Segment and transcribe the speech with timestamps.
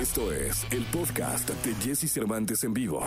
[0.00, 3.06] Esto es el podcast de Jesse Cervantes en vivo.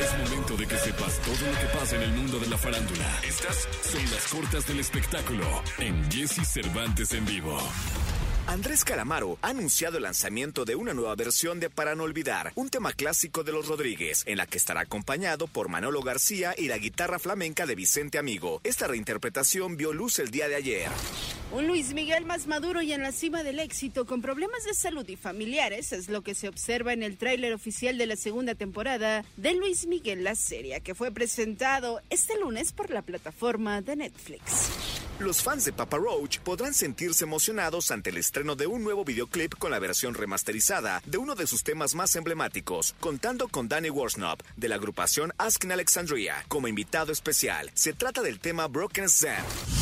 [0.00, 3.20] Es momento de que sepas todo lo que pasa en el mundo de la farándula.
[3.22, 5.44] Estas son las cortas del espectáculo
[5.78, 7.58] en Jesse Cervantes en vivo.
[8.46, 12.70] Andrés Calamaro ha anunciado el lanzamiento de una nueva versión de Para no olvidar, un
[12.70, 16.78] tema clásico de los Rodríguez, en la que estará acompañado por Manolo García y la
[16.78, 18.62] guitarra flamenca de Vicente Amigo.
[18.64, 20.88] Esta reinterpretación vio luz el día de ayer.
[21.52, 25.06] Un Luis Miguel más maduro y en la cima del éxito, con problemas de salud
[25.06, 29.22] y familiares, es lo que se observa en el tráiler oficial de la segunda temporada
[29.36, 34.70] de Luis Miguel la serie, que fue presentado este lunes por la plataforma de Netflix.
[35.18, 39.54] Los fans de Papa Roach podrán sentirse emocionados ante el estreno de un nuevo videoclip
[39.56, 44.40] con la versión remasterizada de uno de sus temas más emblemáticos, contando con Danny Worsnop
[44.56, 47.70] de la agrupación Ask Alexandria como invitado especial.
[47.74, 49.81] Se trata del tema Broken Zen.